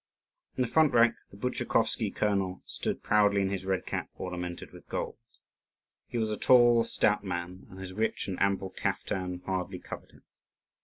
In 0.57 0.63
the 0.63 0.67
front 0.67 0.93
rank 0.93 1.13
the 1.29 1.37
Budzhakovsky 1.37 2.09
colonel 2.15 2.63
stood 2.65 3.03
proudly 3.03 3.39
in 3.43 3.49
his 3.51 3.65
red 3.65 3.85
cap 3.85 4.09
ornamented 4.15 4.71
with 4.71 4.89
gold. 4.89 5.19
He 6.07 6.17
was 6.17 6.31
a 6.31 6.37
tall, 6.37 6.83
stout 6.85 7.23
man, 7.23 7.67
and 7.69 7.77
his 7.79 7.93
rich 7.93 8.27
and 8.27 8.41
ample 8.41 8.71
caftan 8.71 9.43
hardly 9.45 9.77
covered 9.77 10.09
him. 10.09 10.23